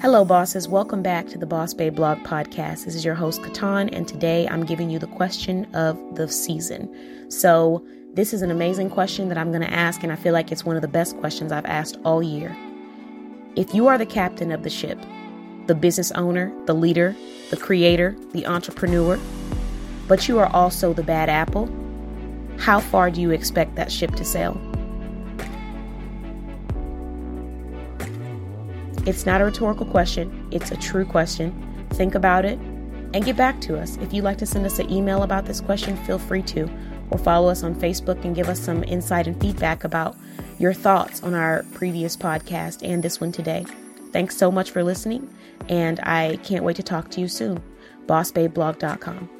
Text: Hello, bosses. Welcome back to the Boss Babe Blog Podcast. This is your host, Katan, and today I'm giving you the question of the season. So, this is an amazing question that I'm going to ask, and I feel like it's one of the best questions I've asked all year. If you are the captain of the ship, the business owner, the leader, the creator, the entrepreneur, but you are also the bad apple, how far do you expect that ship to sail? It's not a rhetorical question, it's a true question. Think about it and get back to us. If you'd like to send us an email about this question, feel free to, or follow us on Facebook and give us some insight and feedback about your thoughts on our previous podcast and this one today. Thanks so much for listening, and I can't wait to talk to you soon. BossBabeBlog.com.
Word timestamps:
Hello, 0.00 0.24
bosses. 0.24 0.66
Welcome 0.66 1.02
back 1.02 1.26
to 1.26 1.36
the 1.36 1.44
Boss 1.44 1.74
Babe 1.74 1.94
Blog 1.94 2.20
Podcast. 2.20 2.86
This 2.86 2.94
is 2.94 3.04
your 3.04 3.14
host, 3.14 3.42
Katan, 3.42 3.90
and 3.92 4.08
today 4.08 4.48
I'm 4.48 4.64
giving 4.64 4.88
you 4.88 4.98
the 4.98 5.06
question 5.06 5.66
of 5.74 5.98
the 6.14 6.26
season. 6.26 7.30
So, 7.30 7.84
this 8.14 8.32
is 8.32 8.40
an 8.40 8.50
amazing 8.50 8.88
question 8.88 9.28
that 9.28 9.36
I'm 9.36 9.50
going 9.50 9.60
to 9.60 9.70
ask, 9.70 10.02
and 10.02 10.10
I 10.10 10.16
feel 10.16 10.32
like 10.32 10.50
it's 10.50 10.64
one 10.64 10.74
of 10.74 10.80
the 10.80 10.88
best 10.88 11.18
questions 11.18 11.52
I've 11.52 11.66
asked 11.66 11.98
all 12.02 12.22
year. 12.22 12.56
If 13.56 13.74
you 13.74 13.88
are 13.88 13.98
the 13.98 14.06
captain 14.06 14.52
of 14.52 14.62
the 14.62 14.70
ship, 14.70 14.98
the 15.66 15.74
business 15.74 16.10
owner, 16.12 16.50
the 16.64 16.74
leader, 16.74 17.14
the 17.50 17.58
creator, 17.58 18.16
the 18.32 18.46
entrepreneur, 18.46 19.20
but 20.08 20.28
you 20.28 20.38
are 20.38 20.48
also 20.56 20.94
the 20.94 21.02
bad 21.02 21.28
apple, 21.28 21.68
how 22.56 22.80
far 22.80 23.10
do 23.10 23.20
you 23.20 23.32
expect 23.32 23.74
that 23.74 23.92
ship 23.92 24.14
to 24.14 24.24
sail? 24.24 24.58
It's 29.06 29.26
not 29.26 29.40
a 29.40 29.44
rhetorical 29.44 29.86
question, 29.86 30.48
it's 30.50 30.70
a 30.70 30.76
true 30.76 31.04
question. 31.04 31.86
Think 31.90 32.14
about 32.14 32.44
it 32.44 32.58
and 33.12 33.24
get 33.24 33.36
back 33.36 33.60
to 33.62 33.78
us. 33.78 33.96
If 33.98 34.12
you'd 34.12 34.24
like 34.24 34.38
to 34.38 34.46
send 34.46 34.66
us 34.66 34.78
an 34.78 34.90
email 34.90 35.22
about 35.22 35.46
this 35.46 35.60
question, 35.60 35.96
feel 36.04 36.18
free 36.18 36.42
to, 36.42 36.70
or 37.10 37.18
follow 37.18 37.48
us 37.48 37.62
on 37.62 37.74
Facebook 37.74 38.24
and 38.24 38.34
give 38.34 38.48
us 38.48 38.60
some 38.60 38.84
insight 38.84 39.26
and 39.26 39.40
feedback 39.40 39.84
about 39.84 40.16
your 40.58 40.72
thoughts 40.72 41.22
on 41.22 41.34
our 41.34 41.64
previous 41.74 42.16
podcast 42.16 42.86
and 42.86 43.02
this 43.02 43.20
one 43.20 43.32
today. 43.32 43.64
Thanks 44.12 44.36
so 44.36 44.50
much 44.50 44.70
for 44.70 44.82
listening, 44.82 45.32
and 45.68 46.00
I 46.00 46.38
can't 46.42 46.64
wait 46.64 46.76
to 46.76 46.82
talk 46.82 47.10
to 47.12 47.20
you 47.20 47.28
soon. 47.28 47.62
BossBabeBlog.com. 48.06 49.39